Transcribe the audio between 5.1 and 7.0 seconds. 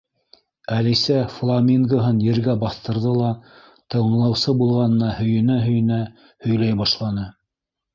һөйөнә-һөйөнә һөйләй